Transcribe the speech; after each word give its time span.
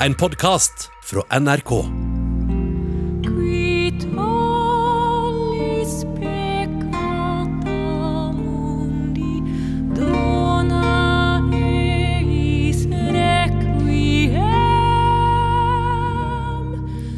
en 0.00 0.14
podkast 0.14 0.90
fra 1.02 1.40
NRK. 1.40 1.72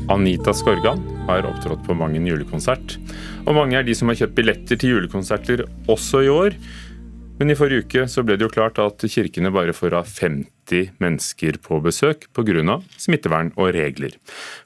Anita 0.08 0.54
Skorgan 0.54 1.02
har 1.26 1.46
opptrådt 1.46 1.82
på 1.86 1.94
Mangen 1.94 2.26
julekonsert. 2.26 2.96
Og 3.46 3.56
mange 3.58 3.76
er 3.78 3.84
de 3.86 3.94
som 3.94 4.08
har 4.08 4.16
kjøpt 4.22 4.36
billetter 4.38 4.78
til 4.78 4.94
julekonserter 4.94 5.64
også 5.90 6.22
i 6.24 6.30
år. 6.32 6.54
Men 7.38 7.50
i 7.50 7.58
forrige 7.58 7.84
uke 7.86 8.06
så 8.10 8.24
ble 8.26 8.38
det 8.38 8.46
jo 8.46 8.54
klart 8.54 8.78
at 8.82 9.02
kirkene 9.10 9.52
bare 9.54 9.74
får 9.76 9.98
ha 9.98 10.04
50 10.06 10.57
mennesker 11.02 11.58
på 11.62 11.80
besøk 11.84 12.28
pga. 12.36 12.78
smittevern 12.98 13.52
og 13.56 13.74
regler. 13.74 14.14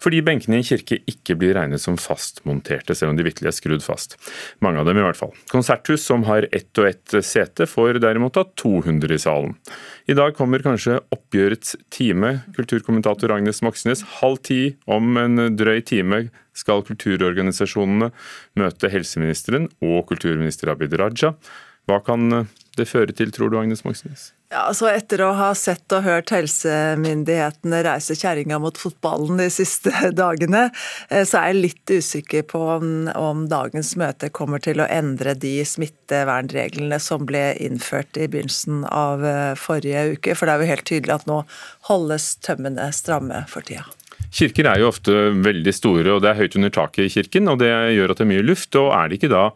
Fordi 0.02 0.23
benkene 0.23 0.59
i 0.59 0.62
en 0.62 0.66
kirke 0.66 1.01
ikke 1.06 1.37
blir 1.38 1.55
regnet 1.55 1.80
som 1.80 1.97
fastmonterte, 1.97 2.95
selv 2.95 3.12
om 3.12 3.16
de 3.16 3.27
vitterlig 3.27 3.52
er 3.52 3.56
skrudd 3.56 3.83
fast. 3.83 4.16
Mange 4.60 4.80
av 4.80 4.87
dem 4.87 4.98
i 4.98 5.05
hvert 5.05 5.19
fall. 5.19 5.33
Konserthus 5.51 6.05
som 6.07 6.24
har 6.24 6.48
ett 6.52 6.79
og 6.79 6.88
ett 6.88 7.24
sete, 7.24 7.66
får 7.66 8.01
derimot 8.02 8.37
ha 8.37 8.45
200 8.57 9.15
i 9.15 9.19
salen. 9.19 9.57
I 10.07 10.15
dag 10.19 10.34
kommer 10.37 10.62
kanskje 10.65 11.01
oppgjørets 11.15 11.77
time. 11.95 12.41
Kulturkommentator 12.57 13.32
Agnes 13.34 13.62
Moxnes, 13.62 14.02
halv 14.21 14.43
ti 14.43 14.77
om 14.87 15.16
en 15.21 15.48
drøy 15.57 15.80
time 15.87 16.24
skal 16.57 16.84
kulturorganisasjonene 16.87 18.10
møte 18.60 18.91
helseministeren 18.93 19.71
og 19.84 20.05
kulturminister 20.10 20.73
Abid 20.73 20.96
Raja. 21.01 21.32
Hva 21.88 21.98
kan 22.05 22.46
det 22.78 22.86
fører 22.88 23.12
til, 23.16 23.32
tror 23.34 23.52
du, 23.52 23.58
Agnes 23.60 23.84
Moxnes? 23.84 24.30
Ja, 24.52 24.66
altså 24.68 24.90
Etter 24.90 25.22
å 25.24 25.30
ha 25.38 25.50
sett 25.56 25.92
og 25.96 26.04
hørt 26.04 26.32
helsemyndighetene 26.34 27.78
reise 27.86 28.16
kjerringa 28.18 28.58
mot 28.60 28.76
fotballen 28.76 29.40
de 29.40 29.48
siste 29.52 29.92
dagene, 30.22 30.66
eh, 31.08 31.24
så 31.28 31.40
er 31.40 31.52
jeg 31.52 31.62
litt 31.62 31.92
usikker 31.92 32.45
på 32.51 32.60
om, 32.74 32.90
om 33.16 33.46
dagens 33.48 33.95
møte 34.01 34.29
kommer 34.34 34.60
til 34.64 34.82
å 34.82 34.88
endre 34.92 35.34
de 35.40 35.54
smittevernreglene 35.68 37.01
som 37.01 37.24
ble 37.29 37.51
innført 37.64 38.20
i 38.20 38.29
begynnelsen 38.29 38.84
av 38.88 39.24
eh, 39.24 39.54
forrige 39.57 40.18
uke. 40.18 40.36
For 40.36 40.48
det 40.48 40.54
er 40.54 40.64
jo 40.64 40.73
helt 40.74 40.88
tydelig 40.90 41.16
at 41.16 41.29
nå 41.30 41.42
holdes 41.88 42.34
tømmene 42.45 42.90
stramme 42.96 43.45
for 43.52 43.64
tida. 43.68 43.88
Kirker 44.32 44.68
er 44.68 44.80
jo 44.80 44.88
ofte 44.88 45.14
veldig 45.45 45.73
store, 45.76 46.12
og 46.14 46.23
det 46.24 46.32
er 46.32 46.38
høyt 46.40 46.57
under 46.57 46.73
taket 46.73 47.04
i 47.04 47.14
kirken, 47.20 47.48
og 47.52 47.60
det 47.60 47.73
gjør 47.96 48.12
at 48.12 48.20
det 48.20 48.24
er 48.24 48.32
mye 48.32 48.45
luft. 48.45 48.76
og 48.80 48.92
Er 48.96 49.09
det 49.09 49.20
ikke 49.20 49.32
da 49.32 49.48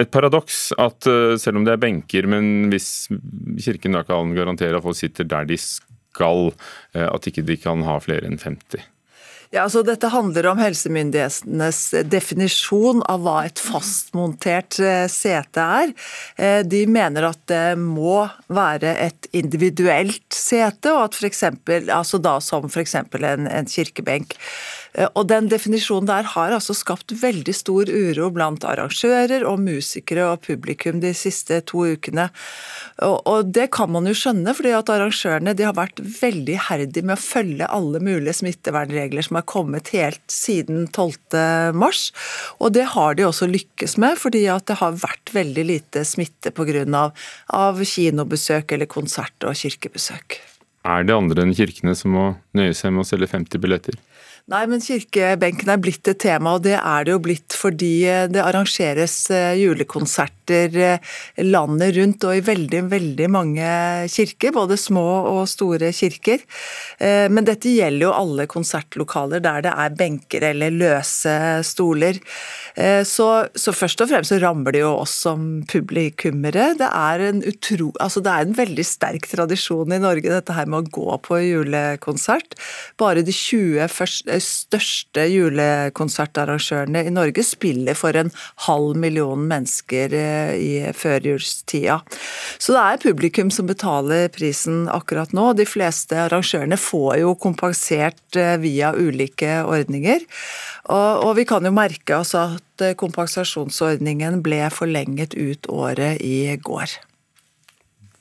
et 0.00 0.12
paradoks 0.12 0.70
at 0.80 1.08
eh, 1.08 1.34
selv 1.40 1.60
om 1.60 1.66
det 1.66 1.74
er 1.74 1.82
benker, 1.82 2.28
men 2.30 2.70
hvis 2.72 3.10
kirken 3.60 3.98
da 3.98 4.04
kan 4.06 4.32
garantere 4.36 4.78
at 4.78 4.86
folk 4.86 4.98
sitter 4.98 5.28
der 5.28 5.48
de 5.48 5.58
skal, 5.60 6.50
eh, 6.94 7.06
at 7.06 7.28
ikke 7.28 7.46
de 7.46 7.58
kan 7.60 7.84
ha 7.86 7.98
flere 8.02 8.28
enn 8.28 8.40
50? 8.40 8.88
Ja, 9.50 9.64
altså 9.64 9.80
Dette 9.82 10.12
handler 10.12 10.46
om 10.52 10.60
helsemyndighetenes 10.62 11.80
definisjon 12.06 13.00
av 13.10 13.24
hva 13.24 13.40
et 13.48 13.58
fastmontert 13.58 14.78
eh, 14.78 15.08
sete 15.10 15.64
er. 15.82 15.94
De 16.62 16.84
mener 16.86 17.26
at 17.32 17.40
det 17.50 17.74
må 17.82 18.28
være 18.46 18.94
et 19.08 19.26
individuelt 19.34 20.28
sete, 20.30 20.94
og 20.94 21.08
at 21.08 21.18
for 21.18 21.26
eksempel, 21.26 21.90
altså 21.90 22.22
da 22.22 22.36
som 22.44 22.70
f.eks. 22.70 22.94
En, 23.02 23.50
en 23.50 23.74
kirkebenk. 23.74 24.38
Eh, 24.94 25.08
og 25.14 25.28
Den 25.30 25.48
definisjonen 25.50 26.08
der 26.08 26.26
har 26.34 26.54
altså 26.54 26.74
skapt 26.76 27.14
veldig 27.20 27.54
stor 27.54 27.90
uro 27.90 28.30
blant 28.34 28.64
arrangører 28.66 29.44
og 29.48 29.62
musikere 29.62 30.26
og 30.32 30.42
publikum 30.46 31.00
de 31.02 31.12
siste 31.16 31.60
to 31.70 31.84
ukene. 31.94 32.28
Og, 33.00 33.52
Det 33.52 33.70
kan 33.72 33.90
man 33.90 34.06
jo 34.06 34.14
skjønne, 34.14 34.54
fordi 34.54 34.74
at 34.76 34.90
arrangørene 34.92 35.54
har 35.60 35.76
vært 35.76 36.00
veldig 36.00 36.56
iherdige 36.56 37.04
med 37.04 37.16
å 37.16 37.22
følge 37.22 37.70
alle 37.70 38.00
mulige 38.00 38.36
smittevernregler 38.40 39.24
som 39.24 39.36
har 39.36 39.46
kommet 39.48 39.92
helt 39.94 40.22
siden 40.28 40.88
12. 40.92 41.72
mars. 41.74 42.12
Og 42.60 42.72
det 42.72 42.92
har 42.94 43.14
de 43.14 43.24
også 43.24 43.48
lykkes 43.50 43.96
med, 43.98 44.18
fordi 44.18 44.46
at 44.52 44.66
det 44.66 44.78
har 44.80 44.92
vært 44.92 45.32
veldig 45.32 45.64
lite 45.66 46.04
smitte 46.04 46.50
pga. 46.50 46.70
Av, 46.70 47.12
av 47.50 47.80
kinobesøk 47.82 48.72
eller 48.72 48.86
konsert- 48.86 49.44
og 49.44 49.56
kirkebesøk. 49.58 50.38
Er 50.86 51.04
det 51.04 51.12
andre 51.12 51.44
enn 51.44 51.56
kirkene 51.56 51.92
som 51.98 52.14
må 52.14 52.26
nøye 52.56 52.72
seg 52.76 52.94
med 52.94 53.04
å 53.04 53.08
selge 53.08 53.28
50 53.28 53.60
billetter? 53.60 53.98
Nei, 54.48 54.64
men 54.70 54.80
kirkebenken 54.82 55.68
er 55.70 55.80
blitt 55.82 56.08
et 56.08 56.18
tema, 56.22 56.56
og 56.56 56.64
det 56.64 56.74
er 56.78 57.04
det 57.04 57.12
jo 57.12 57.20
blitt 57.22 57.54
fordi 57.60 57.92
eh, 58.08 58.24
det 58.32 58.40
arrangeres 58.42 59.14
eh, 59.34 59.52
julekonserter 59.60 60.78
eh, 60.80 61.12
landet 61.44 61.94
rundt 61.98 62.24
og 62.26 62.38
i 62.38 62.42
veldig, 62.46 62.80
veldig 62.90 63.28
mange 63.30 63.68
kirker, 64.10 64.54
både 64.56 64.78
små 64.80 65.04
og 65.30 65.44
store 65.50 65.92
kirker. 65.94 66.42
Men 67.00 67.46
dette 67.46 67.70
gjelder 67.72 68.04
jo 68.08 68.10
alle 68.12 68.46
konsertlokaler 68.50 69.42
der 69.44 69.62
det 69.64 69.72
er 69.84 69.94
benker 69.96 70.44
eller 70.50 70.74
løse 70.74 71.32
stoler. 71.66 72.18
Så, 73.08 73.26
så 73.54 73.74
først 73.74 74.02
og 74.04 74.10
fremst 74.10 74.32
så 74.32 74.38
rammer 74.42 74.74
det 74.74 74.82
jo 74.82 74.90
oss 75.00 75.14
som 75.24 75.46
publikummere. 75.70 76.70
Det 76.80 76.88
er 76.88 77.24
en 77.28 77.42
utro... 77.46 77.90
Altså 78.02 78.22
det 78.24 78.34
er 78.34 78.46
en 78.46 78.58
veldig 78.58 78.86
sterk 78.86 79.28
tradisjon 79.30 79.96
i 79.96 80.00
Norge, 80.02 80.28
dette 80.28 80.56
her 80.56 80.68
med 80.70 80.82
å 80.82 80.92
gå 80.98 81.18
på 81.24 81.40
julekonsert. 81.44 82.58
Bare 83.00 83.24
de 83.26 83.34
20 83.34 83.90
første 83.90 84.39
største 84.44 85.26
julekonsertarrangørene 85.30 87.04
i 87.06 87.12
Norge 87.14 87.44
spiller 87.46 87.98
for 87.98 88.16
en 88.16 88.32
halv 88.66 88.98
million 89.00 89.42
mennesker 89.50 90.14
eh, 90.16 90.54
i 90.56 90.72
førjulstida. 90.96 92.00
Så 92.58 92.76
det 92.76 92.84
er 92.84 93.02
publikum 93.04 93.52
som 93.54 93.68
betaler 93.70 94.30
prisen 94.34 94.86
akkurat 94.92 95.34
nå. 95.36 95.50
De 95.58 95.66
fleste 95.68 96.18
arrangørene 96.26 96.78
får 96.80 97.20
jo 97.22 97.36
kompensert 97.40 98.38
eh, 98.38 98.56
via 98.62 98.94
ulike 98.96 99.60
ordninger. 99.64 100.24
Og, 100.90 101.28
og 101.28 101.36
vi 101.38 101.46
kan 101.48 101.66
jo 101.66 101.74
merke 101.74 102.20
oss 102.20 102.34
at 102.38 102.84
eh, 102.84 102.96
kompensasjonsordningen 102.98 104.42
ble 104.44 104.64
forlenget 104.74 105.36
ut 105.38 105.70
året 105.70 106.20
i 106.24 106.56
går. 106.56 106.98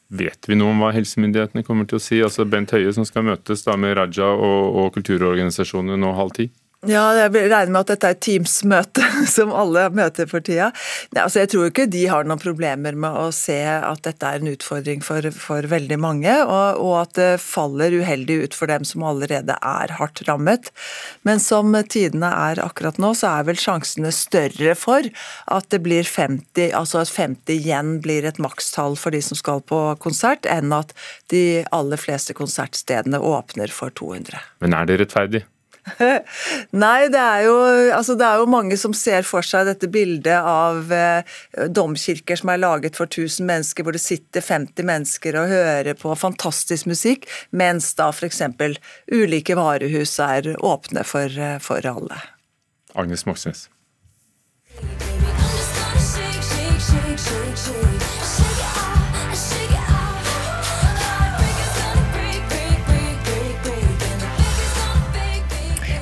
Vet 0.09 0.47
vi 0.50 0.58
noe 0.58 0.74
om 0.74 0.80
hva 0.81 0.90
helsemyndighetene 0.96 1.62
kommer 1.66 1.86
til 1.86 2.00
å 2.00 2.02
si? 2.02 2.18
Altså 2.25 2.46
Bent 2.50 2.74
Høie 2.74 2.90
som 2.96 3.06
skal 3.06 3.28
møtes 3.28 3.62
da 3.66 3.75
med 3.78 3.94
Raja 4.00 4.31
og, 4.34 4.80
og 4.81 4.88
kulturorganisasjonene 4.96 6.00
nå 6.02 6.16
halv 6.18 6.34
ti? 6.38 6.47
Ja, 6.88 7.10
jeg 7.12 7.34
regner 7.36 7.74
med 7.74 7.82
at 7.82 7.90
dette 7.92 8.08
er 8.08 8.14
et 8.16 8.22
Teams-møte, 8.24 9.04
som 9.36 9.50
alle 9.52 9.90
møter 9.92 10.30
for 10.32 10.40
tida. 10.40 10.70
Nei, 11.12 11.26
altså 11.26 11.42
jeg 11.42 11.50
tror 11.52 11.66
ikke 11.68 11.90
de 11.92 12.06
har 12.08 12.24
noen 12.24 12.40
problemer 12.40 12.96
med 12.96 13.18
å 13.20 13.26
se 13.36 13.58
at 13.68 14.06
dette 14.06 14.24
er 14.30 14.40
en 14.40 14.52
utfordring 14.54 15.04
for, 15.04 15.28
for 15.36 15.68
veldig 15.68 15.98
mange, 16.00 16.38
og, 16.46 16.80
og, 16.80 16.94
at 17.02 17.18
det 17.20 17.28
faller 17.44 17.98
uheldig 18.00 18.40
ut 18.46 18.56
for 18.56 18.72
dem 18.72 18.88
som 18.88 19.04
allerede 19.12 19.60
er 19.60 19.96
hardt 20.00 20.24
rammet. 20.30 20.72
Men 21.28 21.44
som 21.44 21.76
tidene 21.92 22.32
er 22.48 22.64
akkurat 22.64 23.02
nå, 23.02 23.12
så 23.12 23.34
er 23.34 23.52
vel 23.52 23.60
sjansene 23.60 24.16
større 24.16 24.78
for 24.80 25.12
at 25.52 25.70
det 25.76 25.84
blir 25.84 26.08
50, 26.08 26.72
altså 26.80 27.04
at 27.04 27.12
50 27.12 27.60
igjen 27.60 27.96
blir 28.06 28.24
et 28.24 28.40
makstall 28.40 28.96
for 28.96 29.12
de 29.12 29.20
som 29.26 29.36
skal 29.36 29.60
på 29.68 29.84
konsert, 30.00 30.48
enn 30.48 30.72
at 30.72 30.96
de 31.36 31.66
aller 31.76 32.00
fleste 32.00 32.32
konsertstedene 32.40 33.20
åpner 33.20 33.68
for 33.68 33.92
200. 34.00 34.40
Men 34.64 34.80
er 34.80 34.88
det 34.88 35.02
rettferdig? 35.04 35.48
Nei, 36.84 37.08
det 37.12 37.20
er, 37.20 37.44
jo, 37.48 37.56
altså 37.96 38.16
det 38.20 38.26
er 38.28 38.42
jo 38.42 38.50
mange 38.52 38.78
som 38.80 38.94
ser 38.96 39.26
for 39.28 39.46
seg 39.46 39.68
dette 39.70 39.90
bildet 39.92 40.38
av 40.38 40.92
eh, 40.94 41.38
domkirker 41.72 42.40
som 42.40 42.52
er 42.54 42.62
laget 42.62 43.00
for 43.00 43.10
1000 43.10 43.48
mennesker, 43.50 43.86
hvor 43.86 43.96
det 43.96 44.04
sitter 44.04 44.46
50 44.46 44.88
mennesker 44.90 45.40
og 45.40 45.52
hører 45.52 45.94
på 46.00 46.14
fantastisk 46.20 46.90
musikk, 46.90 47.30
mens 47.52 47.92
da 48.00 48.10
f.eks. 48.14 48.44
ulike 49.14 49.58
varehus 49.60 50.18
er 50.24 50.54
åpne 50.60 51.06
for, 51.08 51.40
eh, 51.40 51.58
for 51.64 51.86
alle. 51.90 52.22
Agnes 52.96 53.26
Moxnes. 53.26 53.70
Shake, 54.80 56.44
shake, 56.44 57.18
shake, 57.18 57.58
shake, 57.58 57.58
shake. 57.58 58.49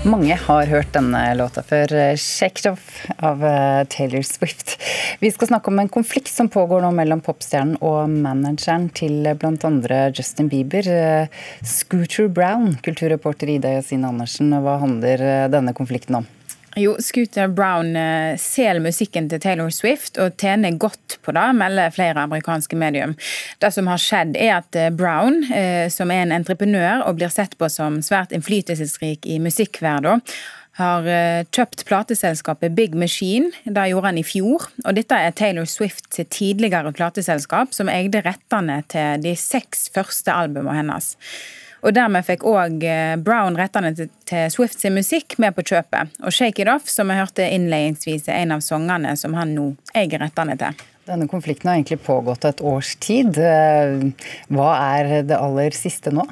Mange 0.07 0.37
har 0.39 0.69
hørt 0.71 0.93
denne 0.95 1.19
låta 1.35 1.59
før, 1.67 1.91
'Shake 2.15 2.61
It 2.61 2.67
Off' 2.69 2.99
av 3.19 3.41
eh, 3.43 3.83
Taylor 3.91 4.23
Swift. 4.23 4.77
Vi 5.19 5.31
skal 5.31 5.49
snakke 5.49 5.67
om 5.67 5.81
en 5.81 5.91
konflikt 5.91 6.31
som 6.31 6.47
pågår 6.47 6.85
nå 6.85 6.93
mellom 6.95 7.19
popstjernen 7.25 7.75
og 7.83 8.07
manageren 8.13 8.87
til 8.95 9.27
bl.a. 9.35 9.99
Justin 10.15 10.47
Bieber. 10.47 10.87
Eh, 10.87 11.27
Scooter 11.59 12.31
Brown, 12.31 12.77
kulturreporter 12.87 13.51
Ida 13.57 13.75
Josine 13.75 14.07
Andersen, 14.07 14.55
hva 14.63 14.79
handler 14.79 15.27
eh, 15.27 15.51
denne 15.51 15.75
konflikten 15.75 16.21
om? 16.21 16.31
Jo, 16.77 16.95
Scooter 16.99 17.47
Brown 17.47 17.95
eh, 17.95 18.35
selger 18.37 18.83
musikken 18.85 19.25
til 19.31 19.41
Taylor 19.41 19.71
Swift 19.73 20.19
og 20.21 20.35
tjener 20.37 20.75
godt 20.77 21.15
på 21.25 21.33
det, 21.33 21.45
melder 21.57 21.95
flere 21.95 22.21
amerikanske 22.27 22.77
medium. 22.77 23.15
Det 23.57 23.71
som 23.73 23.89
har 23.89 24.01
skjedd 24.01 24.37
er 24.37 24.59
at 24.59 24.77
eh, 24.77 24.91
Brown, 24.93 25.39
eh, 25.49 25.87
som 25.89 26.13
er 26.13 26.27
en 26.27 26.35
entreprenør 26.37 27.01
og 27.07 27.17
blir 27.17 27.33
sett 27.33 27.57
på 27.57 27.71
som 27.73 27.97
svært 28.05 28.35
innflytelsesrik 28.37 29.25
i 29.25 29.39
musikkverdenen, 29.41 30.21
har 30.77 31.07
kjøpt 31.57 31.87
plateselskapet 31.89 32.75
Big 32.77 32.93
Machine. 32.93 33.47
Det 33.65 33.87
gjorde 33.89 34.11
han 34.11 34.19
i 34.21 34.27
fjor. 34.27 34.67
og 34.83 34.93
Dette 34.93 35.17
er 35.17 35.33
Taylor 35.33 35.65
Swift 35.65 36.11
sitt 36.13 36.29
tidligere 36.35 36.91
plateselskap, 36.93 37.73
som 37.73 37.89
eide 37.89 38.21
rettene 38.21 38.83
til 38.93 39.23
de 39.23 39.33
seks 39.33 39.87
første 39.95 40.29
albumene 40.29 40.77
hennes. 40.77 41.15
Og 41.87 41.93
dermed 41.95 42.25
fikk 42.27 42.43
òg 42.43 42.81
Brown 43.23 43.55
rettene 43.55 43.93
til 43.95 44.49
Swift 44.51 44.81
sin 44.81 44.97
musikk 44.97 45.37
med 45.39 45.55
på 45.55 45.63
kjøpet. 45.69 46.11
Og 46.19 46.35
Shake 46.35 46.65
It 46.65 46.67
Off, 46.67 46.89
som 46.91 47.07
vi 47.07 47.15
hørte 47.15 47.47
innledningsvis, 47.47 48.27
er 48.27 48.41
en 48.41 48.57
av 48.57 48.65
sangene 48.65 49.13
som 49.15 49.37
han 49.39 49.53
nå 49.55 49.69
eier 49.95 50.19
rettene 50.19 50.57
til. 50.59 50.75
Denne 51.07 51.29
konflikten 51.31 51.69
har 51.71 51.77
egentlig 51.77 52.01
pågått 52.03 52.43
et 52.49 52.59
års 52.59 52.97
tid. 52.99 53.37
Eh, 53.39 54.27
Hva 54.51 54.73
er 54.97 55.21
det 55.29 55.39
aller 55.39 55.71
siste 55.71 56.11
nå? 56.11 56.25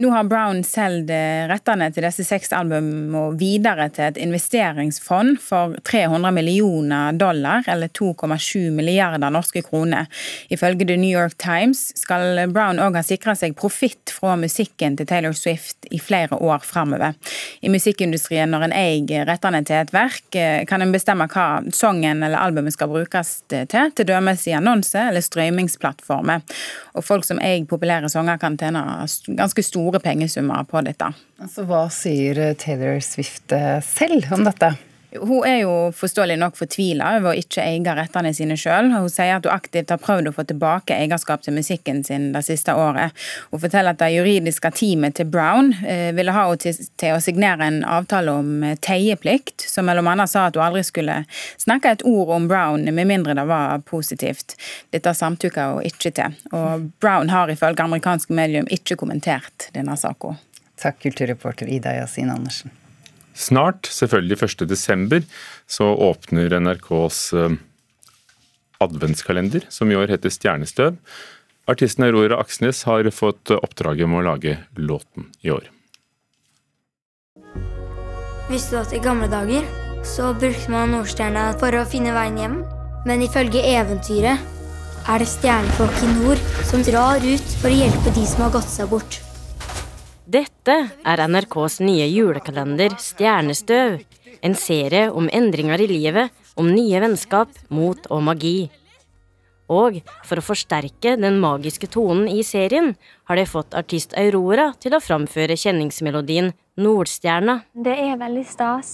Nå 0.00 0.08
har 0.08 0.24
Brown 0.24 0.62
solgt 0.64 1.10
eh, 1.12 1.42
rettene 1.44 1.90
til 1.92 2.06
disse 2.06 2.24
seks 2.24 2.54
albumene 2.56 3.34
videre 3.36 3.90
til 3.92 4.06
et 4.06 4.20
investeringsfond 4.22 5.34
for 5.44 5.74
300 5.84 6.32
millioner 6.32 7.18
dollar, 7.20 7.66
eller 7.68 7.90
2,7 7.92 8.70
milliarder 8.72 9.28
norske 9.28 9.60
kroner. 9.66 10.08
Ifølge 10.48 10.86
The 10.88 10.96
New 10.96 11.12
York 11.12 11.36
Times 11.36 11.90
skal 12.00 12.46
Brown 12.48 12.80
òg 12.80 12.96
ha 12.96 13.02
sikra 13.04 13.34
seg 13.36 13.58
profitt 13.60 14.14
fra 14.16 14.38
musikken 14.40 14.96
til 14.96 15.10
Taylor 15.10 15.36
Swift 15.36 15.90
i 15.92 16.00
flere 16.00 16.38
år 16.40 16.64
framover. 16.64 17.12
I 17.60 17.68
musikkindustrien, 17.68 18.48
når 18.48 18.70
en 18.70 18.76
eier 18.80 19.28
rettene 19.28 19.60
til 19.68 19.82
et 19.82 19.92
verk, 19.92 20.24
eh, 20.32 20.64
kan 20.64 20.80
en 20.80 20.96
bestemme 20.96 21.28
hva 21.28 21.60
sangen 21.76 22.24
eller 22.24 22.40
albumet 22.40 22.72
skal 22.72 22.88
brukes 22.88 23.34
til, 23.52 23.68
til 23.68 24.08
dømes 24.08 24.48
i 24.48 24.56
annonse 24.56 25.04
eller 25.10 25.28
strømmingsplattformer. 25.28 26.40
Og 26.96 27.04
folk 27.04 27.28
som 27.28 27.44
eier 27.44 27.68
populære 27.68 28.08
sanger, 28.08 28.40
kan 28.40 28.56
tjene 28.56 29.04
ganske 29.36 29.68
store 29.68 29.89
pengesummer 29.98 30.62
på 30.70 30.84
dette. 30.86 31.10
Altså, 31.42 31.64
hva 31.66 31.88
sier 31.90 32.54
Taylor 32.54 33.00
Swift 33.02 33.50
eh, 33.56 33.80
selv 33.82 34.30
om 34.36 34.46
dette? 34.46 34.70
Hun 35.18 35.46
er 35.46 35.62
jo 35.64 35.90
forståelig 35.96 36.36
nok 36.38 36.56
fortvila 36.58 37.14
over 37.18 37.32
å 37.32 37.38
ikke 37.38 37.64
eie 37.64 37.94
rettene 37.96 38.30
sine 38.36 38.56
sjøl. 38.58 38.92
Hun 38.92 39.08
sier 39.10 39.38
at 39.38 39.46
hun 39.46 39.54
aktivt 39.54 39.90
har 39.90 39.98
prøvd 40.02 40.30
å 40.30 40.34
få 40.36 40.44
tilbake 40.46 40.94
eierskap 40.94 41.42
til 41.42 41.56
musikken 41.56 42.04
sin 42.06 42.28
det 42.34 42.44
siste 42.46 42.74
året. 42.78 43.16
Hun 43.50 43.62
forteller 43.62 43.96
at 43.96 44.02
det 44.02 44.12
juridiske 44.14 44.70
teamet 44.76 45.18
til 45.18 45.30
Brown 45.30 45.72
eh, 45.82 46.10
ville 46.16 46.34
ha 46.36 46.46
henne 46.46 46.60
til, 46.60 47.14
å 47.14 47.22
signere 47.22 47.66
en 47.66 47.80
avtale 47.84 48.34
om 48.38 48.62
eh, 48.66 48.76
teieplikt, 48.78 49.66
som 49.66 49.88
mellom 49.90 50.10
annet 50.12 50.30
sa 50.30 50.46
at 50.48 50.58
hun 50.58 50.68
aldri 50.68 50.84
skulle 50.86 51.22
snakke 51.60 51.96
et 51.96 52.06
ord 52.06 52.30
om 52.36 52.46
Brown 52.50 52.86
med 52.86 53.10
mindre 53.10 53.34
det 53.34 53.46
var 53.50 53.82
positivt. 53.86 54.54
Dette 54.94 55.14
samtykker 55.16 55.76
hun 55.76 55.88
ikke 55.90 56.14
til. 56.14 56.38
Og 56.54 56.86
Brown 57.02 57.32
har 57.34 57.50
ifølge 57.50 57.82
amerikanske 57.82 58.34
medium 58.36 58.70
ikke 58.70 58.98
kommentert 59.00 59.70
denne 59.74 59.96
saka. 59.98 60.36
Takk, 60.80 61.02
kulturreporter 61.02 61.68
Ida 61.68 61.98
Yasin 61.98 62.30
Andersen. 62.32 62.72
Snart, 63.34 63.86
selvfølgelig 63.86 64.38
1. 64.42 64.68
desember, 64.68 65.26
så 65.66 65.90
åpner 65.94 66.56
NRKs 66.60 67.32
eh, 67.32 67.58
adventskalender, 68.80 69.66
som 69.68 69.90
i 69.90 69.98
år 69.98 70.10
heter 70.12 70.32
Stjernestøv. 70.32 70.96
Artisten 71.70 72.04
Aurora 72.04 72.40
Aksnes 72.42 72.82
har 72.88 73.06
fått 73.14 73.52
oppdraget 73.54 74.08
med 74.08 74.22
å 74.22 74.26
lage 74.32 74.56
låten 74.76 75.28
i 75.44 75.52
år. 75.54 75.68
Visste 78.50 78.74
du 78.74 78.80
at 78.80 78.94
i 78.96 79.02
gamle 79.02 79.28
dager 79.30 79.66
så 80.02 80.32
brukte 80.34 80.72
man 80.72 80.90
Nordstjerna 80.90 81.52
for 81.60 81.76
å 81.76 81.86
finne 81.86 82.14
veien 82.16 82.40
hjem? 82.40 82.56
Men 83.06 83.22
ifølge 83.24 83.62
eventyret 83.62 84.42
er 85.08 85.22
det 85.22 85.30
stjernefolk 85.30 86.02
i 86.04 86.12
nord 86.18 86.42
som 86.68 86.82
drar 86.84 87.22
ut 87.22 87.56
for 87.60 87.70
å 87.70 87.78
hjelpe 87.78 88.12
de 88.16 88.26
som 88.28 88.44
har 88.44 88.56
gått 88.58 88.72
seg 88.72 88.90
bort. 88.90 89.20
Dette 90.30 90.74
er 91.10 91.20
NRKs 91.26 91.80
nye 91.82 92.04
julekalender 92.06 92.92
Stjernestøv. 93.02 93.96
En 94.46 94.52
serie 94.54 95.08
om 95.10 95.26
endringer 95.32 95.82
i 95.82 95.88
livet, 95.90 96.30
om 96.60 96.68
nye 96.70 97.00
vennskap, 97.02 97.50
mot 97.72 98.04
og 98.14 98.22
magi. 98.28 98.68
Og 99.70 99.98
for 100.28 100.38
å 100.38 100.44
forsterke 100.44 101.16
den 101.18 101.40
magiske 101.42 101.88
tonen 101.90 102.28
i 102.30 102.44
serien, 102.46 102.92
har 103.26 103.40
de 103.40 103.46
fått 103.48 103.74
artist 103.74 104.14
Aurora 104.20 104.68
til 104.78 104.94
å 104.94 105.02
framføre 105.02 105.58
kjenningsmelodien 105.58 106.52
Nordstjerna. 106.78 107.64
Det 107.74 107.96
er 107.98 108.20
veldig 108.20 108.46
stas. 108.46 108.92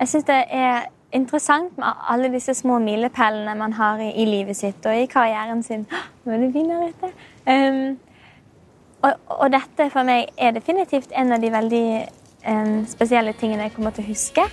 Jeg 0.00 0.12
syns 0.14 0.28
det 0.30 0.40
er 0.48 0.88
interessant 1.14 1.76
med 1.76 2.00
alle 2.08 2.32
disse 2.32 2.56
små 2.56 2.80
milepælene 2.80 3.58
man 3.60 3.76
har 3.76 4.00
i, 4.00 4.08
i, 4.14 4.24
livet 4.30 4.56
sitt 4.56 4.88
og 4.88 5.04
i 5.04 5.04
karrieren 5.10 5.60
sin. 5.66 5.84
Nå 6.24 6.32
er 6.32 6.46
det 6.46 6.52
finere 6.56 6.90
ute. 6.94 7.14
Um, 7.44 8.13
og, 9.04 9.18
og, 9.28 9.48
dette 9.52 9.88
for 9.92 10.06
meg 10.06 10.30
er 10.40 10.54
definitivt 10.56 11.12
en 11.12 11.34
av 11.34 11.42
de 11.42 11.50
veldig 11.52 11.88
um, 12.48 12.78
spesielle 12.88 13.34
tingene 13.36 13.68
jeg 13.68 13.74
kommer 13.76 13.94
til 13.94 14.06
å 14.06 14.10
huske. 14.10 14.46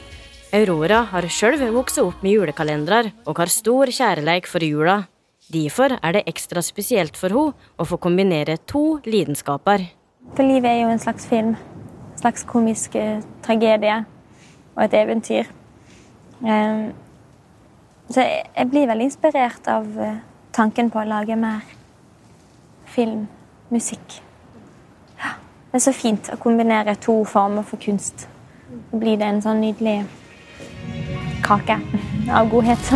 Aurora 0.51 1.05
har 1.13 1.27
sjøl 1.31 1.55
vokst 1.71 2.01
opp 2.01 2.23
med 2.25 2.35
julekalendere 2.35 3.13
og 3.23 3.39
har 3.39 3.51
stor 3.51 3.91
kjærleik 3.95 4.49
for 4.51 4.63
jula. 4.65 5.05
Derfor 5.51 5.95
er 5.97 6.15
det 6.17 6.25
ekstra 6.27 6.63
spesielt 6.63 7.15
for 7.19 7.31
henne 7.31 7.69
å 7.79 7.87
få 7.87 7.99
kombinere 8.03 8.57
to 8.67 8.99
lidenskaper. 9.07 9.85
For 10.35 10.47
livet 10.47 10.69
er 10.69 10.81
jo 10.83 10.91
en 10.91 11.01
slags 11.01 11.27
film. 11.27 11.55
En 12.11 12.19
slags 12.19 12.43
komisk 12.47 12.97
uh, 12.99 13.23
tragedie 13.45 14.01
og 14.75 14.83
et 14.85 14.97
eventyr. 14.99 15.47
Um, 16.41 16.91
så 18.11 18.25
jeg, 18.25 18.43
jeg, 18.57 18.67
blir 18.73 18.89
veldig 18.91 19.07
inspirert 19.07 19.71
av 19.71 19.87
uh, 19.95 20.19
tanken 20.55 20.91
på 20.91 20.99
å 20.99 21.07
lage 21.07 21.39
mer 21.39 21.63
film, 22.91 23.23
musikk. 23.71 24.19
Det 25.71 25.79
er 25.79 25.83
så 25.85 25.91
fint 25.95 26.27
å 26.27 26.35
kombinere 26.35 26.97
to 26.99 27.13
former 27.23 27.63
for 27.63 27.79
kunst. 27.79 28.25
Så 28.91 28.97
blir 28.99 29.15
det 29.15 29.23
en 29.23 29.37
sånn 29.39 29.61
nydelig 29.63 30.01
kake 31.45 31.77
av 32.27 32.49
godhet. 32.51 32.89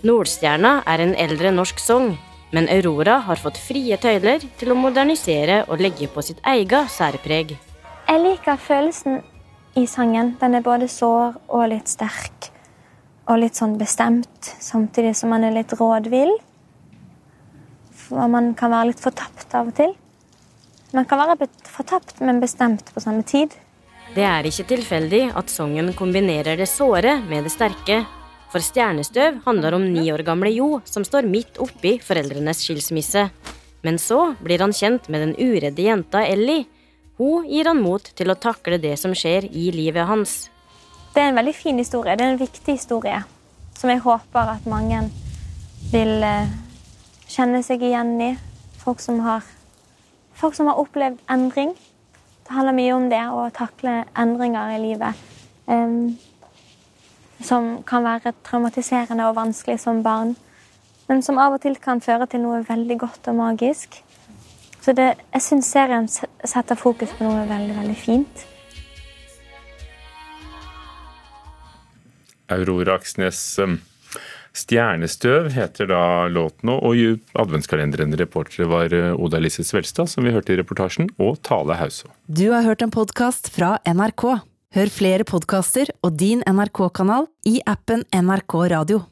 Nordstjerna 0.00 0.70
er 0.88 1.02
en 1.04 1.12
eldre 1.12 1.50
norsk 1.52 1.82
sang, 1.84 2.14
men 2.56 2.70
Aurora 2.72 3.18
har 3.26 3.36
fått 3.42 3.60
frie 3.60 3.98
tøyler 4.00 4.40
til 4.56 4.72
å 4.72 4.76
modernisere 4.78 5.58
og 5.66 5.82
legge 5.84 6.08
på 6.08 6.24
sitt 6.24 6.40
eget 6.54 6.88
særpreg. 6.94 7.52
Jeg 8.08 8.22
liker 8.22 8.56
følelsen 8.56 9.20
i 9.76 9.84
sangen. 9.84 10.38
Den 10.40 10.56
er 10.56 10.64
både 10.64 10.88
sår 10.88 11.36
og 11.52 11.66
litt 11.74 11.92
sterk. 11.92 12.48
Og 13.28 13.44
litt 13.44 13.60
sånn 13.60 13.76
bestemt, 13.76 14.40
samtidig 14.40 15.12
som 15.20 15.36
man 15.36 15.44
er 15.44 15.52
litt 15.60 15.76
rådvill. 15.76 16.32
For 18.06 18.30
man 18.30 18.52
kan 18.58 18.72
være 18.72 18.90
litt 18.92 19.02
fortapt 19.02 19.54
av 19.58 19.70
og 19.70 19.76
til. 19.78 19.92
Man 20.92 21.06
kan 21.08 21.22
være 21.22 21.48
fortapt, 21.72 22.18
men 22.20 22.40
bestemt 22.42 22.90
på 22.92 23.00
samme 23.00 23.24
tid. 23.24 23.54
Det 24.12 24.24
er 24.28 24.44
ikke 24.44 24.66
tilfeldig 24.68 25.22
at 25.38 25.48
sangen 25.48 25.92
kombinerer 25.96 26.58
det 26.60 26.68
såre 26.68 27.16
med 27.24 27.46
det 27.46 27.54
sterke. 27.54 28.02
For 28.52 28.60
Stjernestøv 28.60 29.38
handler 29.46 29.78
om 29.78 29.86
ni 29.94 30.10
år 30.12 30.20
gamle 30.26 30.50
Jo 30.52 30.82
som 30.84 31.06
står 31.08 31.24
midt 31.24 31.56
oppi 31.64 31.94
foreldrenes 32.04 32.60
skilsmisse. 32.66 33.30
Men 33.82 33.96
så 33.98 34.34
blir 34.44 34.60
han 34.60 34.74
kjent 34.76 35.08
med 35.08 35.24
den 35.24 35.32
uredde 35.40 35.86
jenta 35.86 36.26
Ellie. 36.28 36.66
Hun 37.16 37.46
gir 37.48 37.70
han 37.70 37.80
mot 37.80 38.04
til 38.04 38.28
å 38.28 38.36
takle 38.36 38.76
det 38.82 38.98
som 39.00 39.14
skjer 39.16 39.48
i 39.48 39.70
livet 39.72 40.04
hans. 40.08 40.50
Det 41.14 41.22
er 41.22 41.30
en 41.30 41.40
veldig 41.40 41.54
fin 41.56 41.80
historie. 41.80 42.16
Det 42.16 42.26
er 42.26 42.34
en 42.34 42.42
viktig 42.42 42.76
historie 42.76 43.22
som 43.78 43.90
jeg 43.90 44.04
håper 44.04 44.52
at 44.58 44.68
mange 44.68 45.00
vil 45.92 46.12
kjenne 47.32 47.62
seg 47.64 47.82
igjen 47.86 48.14
i. 48.20 48.32
Folk 48.82 49.00
som 49.00 49.20
har, 49.24 49.46
folk 50.36 50.56
som 50.58 50.68
har 50.68 50.80
opplevd 50.82 51.20
endring. 51.32 51.72
Det 52.42 52.52
handler 52.56 52.76
mye 52.76 52.94
om 52.96 53.08
det, 53.12 53.22
å 53.30 53.48
takle 53.54 54.02
endringer 54.18 54.76
i 54.76 54.80
livet. 54.82 55.26
Um, 55.66 56.18
som 57.42 57.82
kan 57.86 58.04
være 58.06 58.34
traumatiserende 58.46 59.26
og 59.30 59.38
vanskelig 59.38 59.80
som 59.82 60.02
barn. 60.02 60.34
Men 61.08 61.22
som 61.22 61.38
av 61.42 61.56
og 61.56 61.62
til 61.64 61.76
kan 61.82 62.02
føre 62.02 62.28
til 62.30 62.44
noe 62.44 62.62
veldig 62.68 62.98
godt 63.00 63.30
og 63.32 63.38
magisk. 63.38 64.02
Så 64.82 64.94
det, 64.98 65.12
jeg 65.32 65.42
syns 65.42 65.70
serien 65.70 66.08
setter 66.10 66.78
fokus 66.78 67.12
på 67.14 67.26
noe 67.26 67.46
veldig, 67.46 67.76
veldig 67.78 67.98
fint. 67.98 68.46
Aurora 72.52 72.98
Aksnes 72.98 73.40
um, 73.62 73.78
Stjernestøv 74.52 75.48
heter 75.54 75.88
da 75.88 76.02
låten, 76.28 76.74
og 76.74 76.96
i 76.96 77.06
adventskalenderen 77.40 78.12
reportere 78.20 78.68
var 78.68 78.92
uh, 78.92 79.12
Oda 79.16 79.40
Lise 79.40 79.64
Svelstad, 79.64 80.10
som 80.12 80.26
vi 80.26 80.34
hørte 80.34 80.52
i 80.52 80.58
reportasjen, 80.60 81.08
og 81.16 81.40
Tale 81.46 81.78
Hauså. 81.80 82.12
Du 82.28 82.50
har 82.52 82.66
hørt 82.66 82.84
en 82.84 82.92
podkast 82.92 83.48
fra 83.54 83.78
NRK. 83.88 84.26
Hør 84.72 84.92
flere 84.92 85.24
podkaster 85.28 85.90
og 86.04 86.16
din 86.20 86.44
NRK-kanal 86.48 87.28
i 87.48 87.58
appen 87.68 88.06
NRK 88.12 88.60
Radio. 88.72 89.02